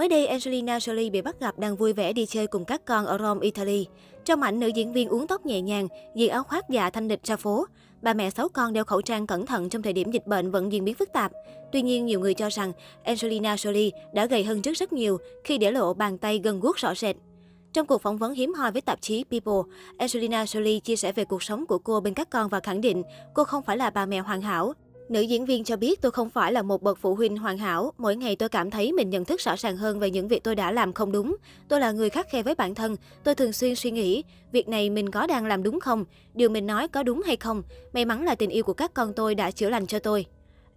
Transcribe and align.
Mới 0.00 0.08
đây, 0.08 0.26
Angelina 0.26 0.78
Jolie 0.78 1.10
bị 1.10 1.22
bắt 1.22 1.40
gặp 1.40 1.58
đang 1.58 1.76
vui 1.76 1.92
vẻ 1.92 2.12
đi 2.12 2.26
chơi 2.26 2.46
cùng 2.46 2.64
các 2.64 2.84
con 2.84 3.06
ở 3.06 3.18
Rome, 3.18 3.44
Italy. 3.44 3.86
Trong 4.24 4.42
ảnh, 4.42 4.60
nữ 4.60 4.66
diễn 4.66 4.92
viên 4.92 5.08
uống 5.08 5.26
tóc 5.26 5.46
nhẹ 5.46 5.60
nhàng, 5.60 5.88
diện 6.16 6.30
áo 6.30 6.42
khoác 6.42 6.68
dạ 6.70 6.90
thanh 6.90 7.08
lịch 7.08 7.22
ra 7.22 7.36
phố. 7.36 7.66
Bà 8.02 8.14
mẹ 8.14 8.30
sáu 8.30 8.48
con 8.48 8.72
đeo 8.72 8.84
khẩu 8.84 9.02
trang 9.02 9.26
cẩn 9.26 9.46
thận 9.46 9.68
trong 9.68 9.82
thời 9.82 9.92
điểm 9.92 10.10
dịch 10.10 10.26
bệnh 10.26 10.50
vẫn 10.50 10.72
diễn 10.72 10.84
biến 10.84 10.94
phức 10.94 11.12
tạp. 11.12 11.32
Tuy 11.72 11.82
nhiên, 11.82 12.06
nhiều 12.06 12.20
người 12.20 12.34
cho 12.34 12.48
rằng 12.48 12.72
Angelina 13.04 13.54
Jolie 13.54 13.90
đã 14.14 14.26
gầy 14.26 14.44
hơn 14.44 14.62
trước 14.62 14.72
rất 14.72 14.92
nhiều 14.92 15.18
khi 15.44 15.58
để 15.58 15.70
lộ 15.70 15.94
bàn 15.94 16.18
tay 16.18 16.40
gần 16.44 16.60
guốc 16.60 16.76
rõ 16.76 16.94
rệt. 16.94 17.16
Trong 17.72 17.86
cuộc 17.86 18.02
phỏng 18.02 18.18
vấn 18.18 18.32
hiếm 18.32 18.54
hoi 18.54 18.72
với 18.72 18.82
tạp 18.82 19.00
chí 19.00 19.24
People, 19.24 19.72
Angelina 19.98 20.44
Jolie 20.44 20.80
chia 20.80 20.96
sẻ 20.96 21.12
về 21.12 21.24
cuộc 21.24 21.42
sống 21.42 21.66
của 21.66 21.78
cô 21.78 22.00
bên 22.00 22.14
các 22.14 22.30
con 22.30 22.48
và 22.48 22.60
khẳng 22.60 22.80
định 22.80 23.02
cô 23.34 23.44
không 23.44 23.62
phải 23.62 23.76
là 23.76 23.90
bà 23.90 24.06
mẹ 24.06 24.18
hoàn 24.18 24.42
hảo. 24.42 24.74
Nữ 25.10 25.20
diễn 25.20 25.44
viên 25.44 25.64
cho 25.64 25.76
biết 25.76 26.00
tôi 26.00 26.12
không 26.12 26.30
phải 26.30 26.52
là 26.52 26.62
một 26.62 26.82
bậc 26.82 26.98
phụ 26.98 27.14
huynh 27.14 27.36
hoàn 27.36 27.58
hảo. 27.58 27.92
Mỗi 27.98 28.16
ngày 28.16 28.36
tôi 28.36 28.48
cảm 28.48 28.70
thấy 28.70 28.92
mình 28.92 29.10
nhận 29.10 29.24
thức 29.24 29.40
rõ 29.40 29.56
ràng 29.56 29.76
hơn 29.76 30.00
về 30.00 30.10
những 30.10 30.28
việc 30.28 30.44
tôi 30.44 30.54
đã 30.54 30.72
làm 30.72 30.92
không 30.92 31.12
đúng. 31.12 31.36
Tôi 31.68 31.80
là 31.80 31.92
người 31.92 32.10
khắc 32.10 32.30
khe 32.30 32.42
với 32.42 32.54
bản 32.54 32.74
thân. 32.74 32.96
Tôi 33.24 33.34
thường 33.34 33.52
xuyên 33.52 33.74
suy 33.74 33.90
nghĩ, 33.90 34.24
việc 34.52 34.68
này 34.68 34.90
mình 34.90 35.10
có 35.10 35.26
đang 35.26 35.46
làm 35.46 35.62
đúng 35.62 35.80
không? 35.80 36.04
Điều 36.34 36.48
mình 36.48 36.66
nói 36.66 36.88
có 36.88 37.02
đúng 37.02 37.22
hay 37.26 37.36
không? 37.36 37.62
May 37.92 38.04
mắn 38.04 38.24
là 38.24 38.34
tình 38.34 38.50
yêu 38.50 38.64
của 38.64 38.72
các 38.72 38.94
con 38.94 39.12
tôi 39.12 39.34
đã 39.34 39.50
chữa 39.50 39.70
lành 39.70 39.86
cho 39.86 39.98
tôi. 39.98 40.26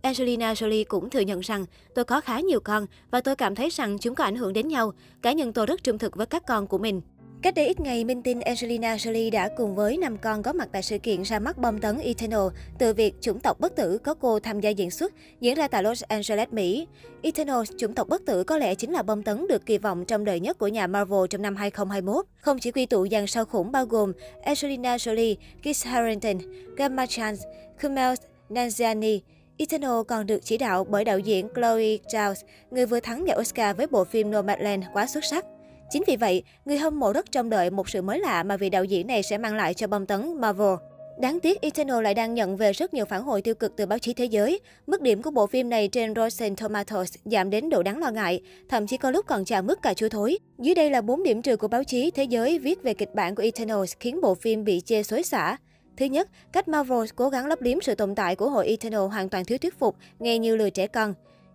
Angelina 0.02 0.54
Jolie 0.54 0.86
cũng 0.88 1.10
thừa 1.10 1.20
nhận 1.20 1.40
rằng 1.40 1.66
tôi 1.96 2.06
có 2.06 2.22
khá 2.22 2.40
nhiều 2.40 2.60
con 2.60 2.86
và 3.12 3.22
tôi 3.22 3.36
cảm 3.36 3.56
thấy 3.56 3.70
rằng 3.70 3.98
chúng 3.98 4.16
có 4.16 4.24
ảnh 4.24 4.36
hưởng 4.36 4.54
đến 4.54 4.68
nhau. 4.68 4.94
Cá 5.22 5.32
nhân 5.32 5.54
tôi 5.54 5.66
rất 5.66 5.84
trung 5.84 5.98
thực 5.98 6.16
với 6.16 6.26
các 6.26 6.44
con 6.48 6.68
của 6.68 6.78
mình. 6.78 7.02
Cách 7.44 7.56
đây 7.56 7.68
ít 7.68 7.80
ngày, 7.80 8.04
minh 8.04 8.22
tinh 8.22 8.42
Angelina 8.42 8.96
Jolie 8.96 9.32
đã 9.32 9.50
cùng 9.58 9.76
với 9.76 9.98
năm 9.98 10.18
con 10.18 10.44
có 10.44 10.54
mặt 10.54 10.70
tại 10.72 10.82
sự 10.82 10.98
kiện 10.98 11.22
ra 11.22 11.40
mắt 11.40 11.58
bom 11.58 11.80
tấn 11.80 11.98
Eternal 11.98 12.48
từ 12.78 12.94
việc 12.94 13.16
chủng 13.22 13.40
tộc 13.40 13.60
bất 13.60 13.76
tử 13.76 13.98
có 13.98 14.14
cô 14.14 14.40
tham 14.40 14.60
gia 14.60 14.70
diễn 14.70 14.92
xuất 14.92 15.14
diễn 15.40 15.56
ra 15.56 15.68
tại 15.68 15.84
Los 15.84 16.04
Angeles, 16.04 16.50
Mỹ. 16.52 16.88
Eternal, 17.22 17.62
chủng 17.78 17.94
tộc 17.94 18.08
bất 18.08 18.26
tử 18.26 18.44
có 18.44 18.58
lẽ 18.58 18.76
chính 18.76 18.92
là 18.92 19.02
bom 19.02 19.24
tấn 19.24 19.48
được 19.48 19.66
kỳ 19.66 19.78
vọng 19.78 20.06
trong 20.06 20.26
đời 20.26 20.40
nhất 20.40 20.58
của 20.58 20.68
nhà 20.68 20.88
Marvel 20.88 21.20
trong 21.30 21.42
năm 21.42 21.56
2021. 21.56 22.26
Không 22.38 22.60
chỉ 22.60 22.72
quy 22.72 22.86
tụ 22.86 23.08
dàn 23.12 23.28
sao 23.28 23.46
khủng 23.46 23.72
bao 23.72 23.86
gồm 23.86 24.14
Angelina 24.44 24.98
Jolie, 24.98 25.36
Kit 25.60 25.86
Harington, 25.86 26.38
Gemma 26.78 27.06
Chan, 27.06 27.36
Kumail 27.82 28.14
Nanjiani, 28.50 29.20
Eternal 29.58 30.02
còn 30.08 30.26
được 30.26 30.40
chỉ 30.44 30.58
đạo 30.58 30.84
bởi 30.84 31.06
đạo 31.06 31.20
diễn 31.20 31.48
Chloe 31.56 31.98
Zhao, 32.08 32.34
người 32.72 32.86
vừa 32.86 33.00
thắng 33.00 33.28
giải 33.28 33.38
Oscar 33.40 33.78
với 33.78 33.88
bộ 33.88 34.04
phim 34.04 34.32
Nomadland 34.32 34.84
quá 34.94 35.08
xuất 35.08 35.26
sắc. 35.26 35.46
Chính 35.94 36.04
vì 36.08 36.16
vậy, 36.16 36.44
người 36.66 36.78
hâm 36.78 37.00
mộ 37.00 37.14
rất 37.14 37.32
trông 37.32 37.50
đợi 37.50 37.70
một 37.70 37.90
sự 37.90 38.02
mới 38.02 38.20
lạ 38.20 38.44
mà 38.44 38.58
vị 38.58 38.70
đạo 38.70 38.84
diễn 38.84 39.08
này 39.08 39.24
sẽ 39.24 39.38
mang 39.38 39.56
lại 39.56 39.74
cho 39.74 39.88
bom 39.88 40.06
tấn 40.06 40.42
Marvel. 40.42 40.76
Đáng 41.20 41.40
tiếc, 41.40 41.62
Eternal 41.62 42.04
lại 42.04 42.14
đang 42.14 42.34
nhận 42.34 42.58
về 42.58 42.72
rất 42.72 42.94
nhiều 42.94 43.06
phản 43.06 43.24
hồi 43.24 43.42
tiêu 43.42 43.56
cực 43.56 43.76
từ 43.76 43.86
báo 43.86 44.00
chí 44.00 44.14
thế 44.14 44.26
giới. 44.26 44.60
Mức 44.88 45.02
điểm 45.02 45.22
của 45.22 45.32
bộ 45.32 45.48
phim 45.48 45.70
này 45.70 45.88
trên 45.88 46.14
Rotten 46.16 46.56
Tomatoes 46.56 47.16
giảm 47.26 47.50
đến 47.50 47.70
độ 47.70 47.84
đáng 47.84 47.98
lo 47.98 48.12
ngại, 48.12 48.42
thậm 48.70 48.88
chí 48.88 48.98
có 48.98 49.12
lúc 49.12 49.26
còn 49.28 49.46
chạm 49.46 49.68
mức 49.68 49.82
cà 49.82 49.94
chua 49.94 50.10
thối. 50.10 50.38
Dưới 50.60 50.76
đây 50.76 50.90
là 50.90 51.02
4 51.02 51.24
điểm 51.24 51.42
trừ 51.42 51.58
của 51.58 51.68
báo 51.68 51.84
chí 51.84 52.12
thế 52.12 52.24
giới 52.24 52.60
viết 52.60 52.84
về 52.84 52.94
kịch 52.94 53.14
bản 53.14 53.36
của 53.36 53.44
Eternal 53.44 53.84
khiến 54.00 54.22
bộ 54.22 54.36
phim 54.36 54.64
bị 54.64 54.82
chê 54.86 55.04
xối 55.04 55.24
xả. 55.24 55.58
Thứ 55.98 56.06
nhất, 56.06 56.30
cách 56.52 56.68
Marvel 56.68 57.08
cố 57.16 57.30
gắng 57.30 57.46
lấp 57.46 57.62
liếm 57.62 57.82
sự 57.82 57.96
tồn 57.96 58.16
tại 58.16 58.36
của 58.36 58.50
hội 58.50 58.68
Eternal 58.68 59.02
hoàn 59.02 59.30
toàn 59.30 59.46
thiếu 59.46 59.58
thuyết 59.58 59.80
phục, 59.80 59.96
nghe 60.20 60.38
như 60.40 60.56
lừa 60.56 60.70
trẻ 60.70 60.88
con. 60.88 61.14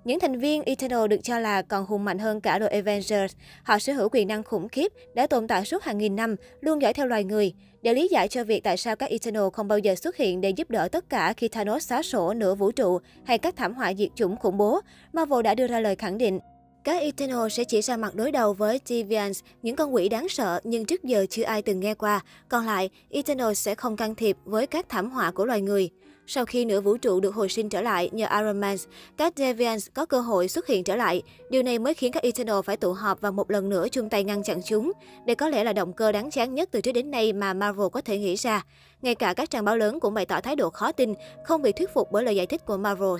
Những 0.08 0.20
thành 0.20 0.38
viên 0.38 0.62
Eternal 0.62 1.06
được 1.08 1.16
cho 1.22 1.38
là 1.38 1.62
còn 1.62 1.86
hùng 1.86 2.04
mạnh 2.04 2.18
hơn 2.18 2.40
cả 2.40 2.58
đội 2.58 2.68
Avengers. 2.68 3.34
Họ 3.62 3.78
sở 3.78 3.92
hữu 3.92 4.08
quyền 4.12 4.28
năng 4.28 4.42
khủng 4.42 4.68
khiếp, 4.68 4.92
đã 5.14 5.26
tồn 5.26 5.48
tại 5.48 5.64
suốt 5.64 5.82
hàng 5.82 5.98
nghìn 5.98 6.16
năm, 6.16 6.36
luôn 6.60 6.82
dõi 6.82 6.92
theo 6.92 7.06
loài 7.06 7.24
người. 7.24 7.52
Để 7.82 7.94
lý 7.94 8.08
giải 8.08 8.28
cho 8.28 8.44
việc 8.44 8.64
tại 8.64 8.76
sao 8.76 8.96
các 8.96 9.10
Eternal 9.10 9.42
không 9.52 9.68
bao 9.68 9.78
giờ 9.78 9.94
xuất 9.94 10.16
hiện 10.16 10.40
để 10.40 10.50
giúp 10.50 10.70
đỡ 10.70 10.88
tất 10.88 11.10
cả 11.10 11.32
khi 11.32 11.48
Thanos 11.48 11.88
xóa 11.88 12.02
sổ 12.02 12.34
nửa 12.34 12.54
vũ 12.54 12.70
trụ 12.70 12.98
hay 13.24 13.38
các 13.38 13.56
thảm 13.56 13.74
họa 13.74 13.94
diệt 13.94 14.08
chủng 14.14 14.36
khủng 14.36 14.58
bố, 14.58 14.80
Marvel 15.12 15.42
đã 15.42 15.54
đưa 15.54 15.66
ra 15.66 15.80
lời 15.80 15.96
khẳng 15.96 16.18
định. 16.18 16.40
Các 16.84 17.00
Eternal 17.00 17.48
sẽ 17.50 17.64
chỉ 17.64 17.80
ra 17.80 17.96
mặt 17.96 18.14
đối 18.14 18.32
đầu 18.32 18.52
với 18.52 18.80
Deviants, 18.84 19.40
những 19.62 19.76
con 19.76 19.94
quỷ 19.94 20.08
đáng 20.08 20.28
sợ 20.28 20.60
nhưng 20.64 20.84
trước 20.84 21.04
giờ 21.04 21.26
chưa 21.30 21.42
ai 21.42 21.62
từng 21.62 21.80
nghe 21.80 21.94
qua. 21.94 22.20
Còn 22.48 22.66
lại, 22.66 22.90
Eternal 23.10 23.54
sẽ 23.54 23.74
không 23.74 23.96
can 23.96 24.14
thiệp 24.14 24.36
với 24.44 24.66
các 24.66 24.88
thảm 24.88 25.10
họa 25.10 25.30
của 25.30 25.44
loài 25.44 25.60
người. 25.60 25.90
Sau 26.30 26.44
khi 26.44 26.64
nửa 26.64 26.80
vũ 26.80 26.96
trụ 26.96 27.20
được 27.20 27.34
hồi 27.34 27.48
sinh 27.48 27.68
trở 27.68 27.82
lại 27.82 28.10
nhờ 28.12 28.26
Iron 28.30 28.60
Man, 28.60 28.76
các 29.16 29.32
Deviants 29.36 29.88
có 29.94 30.06
cơ 30.06 30.20
hội 30.20 30.48
xuất 30.48 30.66
hiện 30.66 30.84
trở 30.84 30.96
lại. 30.96 31.22
Điều 31.50 31.62
này 31.62 31.78
mới 31.78 31.94
khiến 31.94 32.12
các 32.12 32.22
Eternal 32.22 32.56
phải 32.64 32.76
tụ 32.76 32.92
họp 32.92 33.20
và 33.20 33.30
một 33.30 33.50
lần 33.50 33.68
nữa 33.68 33.88
chung 33.88 34.08
tay 34.08 34.24
ngăn 34.24 34.42
chặn 34.42 34.60
chúng. 34.64 34.92
Đây 35.26 35.36
có 35.36 35.48
lẽ 35.48 35.64
là 35.64 35.72
động 35.72 35.92
cơ 35.92 36.12
đáng 36.12 36.30
chán 36.30 36.54
nhất 36.54 36.68
từ 36.72 36.80
trước 36.80 36.92
đến 36.92 37.10
nay 37.10 37.32
mà 37.32 37.54
Marvel 37.54 37.86
có 37.92 38.00
thể 38.00 38.18
nghĩ 38.18 38.34
ra. 38.34 38.64
Ngay 39.02 39.14
cả 39.14 39.34
các 39.34 39.50
trang 39.50 39.64
báo 39.64 39.76
lớn 39.76 40.00
cũng 40.00 40.14
bày 40.14 40.26
tỏ 40.26 40.40
thái 40.40 40.56
độ 40.56 40.70
khó 40.70 40.92
tin, 40.92 41.14
không 41.44 41.62
bị 41.62 41.72
thuyết 41.72 41.94
phục 41.94 42.12
bởi 42.12 42.24
lời 42.24 42.36
giải 42.36 42.46
thích 42.46 42.66
của 42.66 42.76
Marvel. 42.76 43.16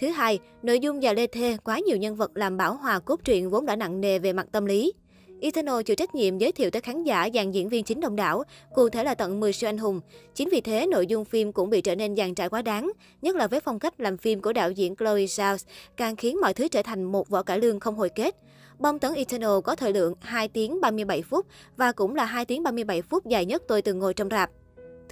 Thứ 0.00 0.08
hai, 0.08 0.38
nội 0.62 0.80
dung 0.80 1.00
và 1.02 1.12
lê 1.12 1.26
thê 1.26 1.56
quá 1.64 1.78
nhiều 1.78 1.96
nhân 1.96 2.16
vật 2.16 2.30
làm 2.34 2.56
bảo 2.56 2.74
hòa 2.74 2.98
cốt 2.98 3.20
truyện 3.24 3.50
vốn 3.50 3.66
đã 3.66 3.76
nặng 3.76 4.00
nề 4.00 4.18
về 4.18 4.32
mặt 4.32 4.46
tâm 4.52 4.66
lý. 4.66 4.92
Eternal 5.40 5.82
chịu 5.82 5.96
trách 5.96 6.14
nhiệm 6.14 6.38
giới 6.38 6.52
thiệu 6.52 6.70
tới 6.70 6.82
khán 6.82 7.04
giả 7.04 7.28
dàn 7.34 7.50
diễn 7.50 7.68
viên 7.68 7.84
chính 7.84 8.00
đông 8.00 8.16
đảo, 8.16 8.42
cụ 8.74 8.88
thể 8.88 9.04
là 9.04 9.14
tận 9.14 9.40
10 9.40 9.52
siêu 9.52 9.68
anh 9.68 9.78
hùng. 9.78 10.00
Chính 10.34 10.48
vì 10.48 10.60
thế, 10.60 10.86
nội 10.86 11.06
dung 11.06 11.24
phim 11.24 11.52
cũng 11.52 11.70
bị 11.70 11.80
trở 11.80 11.94
nên 11.94 12.16
dàn 12.16 12.34
trải 12.34 12.48
quá 12.48 12.62
đáng, 12.62 12.92
nhất 13.22 13.36
là 13.36 13.46
với 13.46 13.60
phong 13.60 13.78
cách 13.78 14.00
làm 14.00 14.16
phim 14.16 14.40
của 14.40 14.52
đạo 14.52 14.70
diễn 14.70 14.96
Chloe 14.96 15.24
Zhao, 15.24 15.56
càng 15.96 16.16
khiến 16.16 16.40
mọi 16.40 16.54
thứ 16.54 16.68
trở 16.68 16.82
thành 16.82 17.04
một 17.04 17.28
vỏ 17.28 17.42
cải 17.42 17.58
lương 17.58 17.80
không 17.80 17.96
hồi 17.96 18.08
kết. 18.08 18.36
Bom 18.78 18.98
tấn 18.98 19.14
Eternal 19.14 19.60
có 19.64 19.76
thời 19.76 19.92
lượng 19.92 20.14
2 20.20 20.48
tiếng 20.48 20.80
37 20.80 21.22
phút 21.22 21.46
và 21.76 21.92
cũng 21.92 22.14
là 22.14 22.24
2 22.24 22.44
tiếng 22.44 22.62
37 22.62 23.02
phút 23.02 23.26
dài 23.26 23.44
nhất 23.44 23.62
tôi 23.68 23.82
từng 23.82 23.98
ngồi 23.98 24.14
trong 24.14 24.28
rạp. 24.30 24.50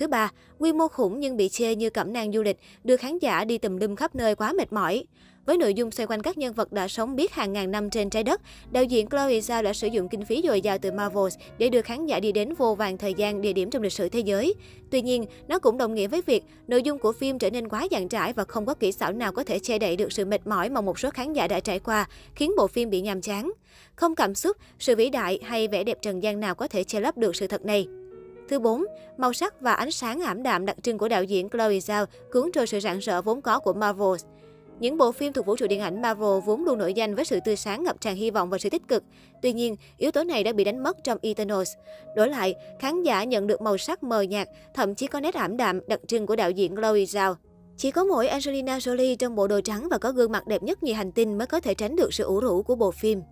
Thứ 0.03 0.09
ba, 0.09 0.31
quy 0.59 0.73
mô 0.73 0.89
khủng 0.89 1.21
nhưng 1.21 1.37
bị 1.37 1.49
chê 1.49 1.75
như 1.75 1.91
cẩm 1.91 2.13
nang 2.13 2.33
du 2.33 2.43
lịch, 2.43 2.59
đưa 2.85 2.97
khán 2.97 3.19
giả 3.19 3.45
đi 3.45 3.59
tùm 3.59 3.77
lum 3.77 3.95
khắp 3.95 4.15
nơi 4.15 4.35
quá 4.35 4.53
mệt 4.53 4.73
mỏi. 4.73 5.05
Với 5.47 5.57
nội 5.59 5.75
dung 5.75 5.91
xoay 5.91 6.07
quanh 6.07 6.23
các 6.23 6.39
nhân 6.39 6.53
vật 6.55 6.73
đã 6.73 6.89
sống 6.89 7.17
biết 7.17 7.33
hàng 7.33 7.53
ngàn 7.53 7.71
năm 7.71 7.91
trên 7.91 8.11
trái 8.11 8.23
đất, 8.23 8.41
đạo 8.71 8.85
diễn 8.85 9.09
Chloe 9.09 9.39
Zhao 9.39 9.63
đã 9.63 9.73
sử 9.73 9.87
dụng 9.87 10.09
kinh 10.09 10.25
phí 10.25 10.43
dồi 10.45 10.61
dào 10.61 10.79
từ 10.79 10.93
Marvel 10.93 11.25
để 11.59 11.69
đưa 11.69 11.83
khán 11.83 12.07
giả 12.07 12.21
đi 12.21 12.33
đến 12.33 12.55
vô 12.55 12.75
vàng 12.75 12.99
thời 12.99 13.15
gian, 13.15 13.41
địa 13.41 13.53
điểm 13.53 13.71
trong 13.71 13.83
lịch 13.83 13.93
sử 13.93 14.09
thế 14.09 14.21
giới. 14.21 14.55
Tuy 14.91 15.03
nhiên, 15.03 15.27
nó 15.49 15.59
cũng 15.59 15.79
đồng 15.79 15.95
nghĩa 15.95 16.07
với 16.07 16.23
việc 16.27 16.45
nội 16.67 16.83
dung 16.83 16.99
của 16.99 17.13
phim 17.13 17.39
trở 17.39 17.51
nên 17.51 17.69
quá 17.69 17.87
dàn 17.91 18.09
trải 18.09 18.33
và 18.33 18.45
không 18.45 18.67
có 18.67 18.75
kỹ 18.75 18.93
xảo 18.93 19.13
nào 19.13 19.33
có 19.33 19.45
thể 19.45 19.59
che 19.59 19.79
đậy 19.79 19.97
được 19.97 20.13
sự 20.13 20.25
mệt 20.25 20.47
mỏi 20.47 20.71
mà 20.71 20.81
một 20.81 20.99
số 20.99 21.11
khán 21.11 21.33
giả 21.33 21.49
đã 21.49 21.61
trải 21.61 21.79
qua, 21.79 22.09
khiến 22.35 22.53
bộ 22.57 22.67
phim 22.67 22.91
bị 22.91 23.01
nhàm 23.01 23.21
chán. 23.21 23.53
Không 23.97 24.15
cảm 24.15 24.35
xúc, 24.35 24.57
sự 24.79 24.97
vĩ 24.97 25.11
đại 25.11 25.39
hay 25.43 25.69
vẻ 25.69 25.85
đẹp 25.85 25.99
trần 26.03 26.23
gian 26.23 26.41
nào 26.41 26.55
có 26.55 26.69
thể 26.69 26.85
che 26.85 27.01
lấp 27.01 27.17
được 27.17 27.37
sự 27.37 27.47
thật 27.47 27.65
này. 27.65 27.87
Thứ 28.53 28.59
4, 28.59 28.85
màu 29.17 29.33
sắc 29.33 29.61
và 29.61 29.73
ánh 29.73 29.91
sáng 29.91 30.21
ảm 30.21 30.43
đạm 30.43 30.67
đặc 30.67 30.77
trưng 30.83 30.99
của 30.99 31.09
đạo 31.09 31.25
diễn 31.25 31.51
Chloe 31.51 31.79
Zhao 31.79 32.07
cuốn 32.33 32.53
trôi 32.53 32.67
sự 32.67 32.81
rạng 32.81 32.99
rỡ 32.99 33.23
vốn 33.23 33.41
có 33.41 33.59
của 33.59 33.73
Marvel. 33.73 34.29
Những 34.81 34.99
bộ 34.99 35.13
phim 35.13 35.33
thuộc 35.33 35.47
vũ 35.47 35.57
trụ 35.57 35.67
điện 35.67 35.81
ảnh 35.81 36.03
Marvel 36.03 36.41
vốn 36.47 36.65
luôn 36.65 36.79
nổi 36.79 36.95
danh 36.95 37.15
với 37.15 37.25
sự 37.25 37.39
tươi 37.45 37.57
sáng 37.57 37.85
ngập 37.85 38.01
tràn 38.01 38.17
hy 38.17 38.31
vọng 38.31 38.51
và 38.51 38.59
sự 38.59 38.71
tích 38.71 38.89
cực. 38.89 39.05
Tuy 39.43 39.53
nhiên, 39.53 39.77
yếu 39.99 40.11
tố 40.11 40.25
này 40.25 40.45
đã 40.45 40.53
bị 40.53 40.65
đánh 40.65 40.83
mất 40.83 41.05
trong 41.05 41.19
Eternals. 41.23 41.71
Đổi 42.17 42.29
lại, 42.29 42.55
khán 42.81 43.03
giả 43.03 43.25
nhận 43.25 43.47
được 43.47 43.63
màu 43.63 43.79
sắc 43.79 44.03
mờ 44.03 44.23
nhạt, 44.23 44.49
thậm 44.75 44.95
chí 44.95 45.07
có 45.07 45.21
nét 45.21 45.35
ảm 45.35 45.57
đạm 45.57 45.81
đặc 45.89 46.01
trưng 46.07 46.27
của 46.27 46.37
đạo 46.37 46.51
diễn 46.51 46.77
Chloe 46.77 47.01
Zhao. 47.01 47.35
Chỉ 47.77 47.91
có 47.91 48.05
mỗi 48.05 48.29
Angelina 48.29 48.79
Jolie 48.79 49.17
trong 49.17 49.35
bộ 49.35 49.49
đồ 49.49 49.61
trắng 49.61 49.89
và 49.91 49.99
có 49.99 50.13
gương 50.13 50.33
mặt 50.33 50.47
đẹp 50.47 50.63
nhất 50.63 50.83
nhì 50.83 50.93
hành 50.93 51.13
tinh 51.13 51.39
mới 51.39 51.47
có 51.47 51.61
thể 51.61 51.75
tránh 51.75 51.97
được 51.97 52.15
sự 52.15 52.25
ủ 52.25 52.41
rũ 52.41 52.63
của 52.63 52.75
bộ 52.75 52.91
phim. 52.91 53.23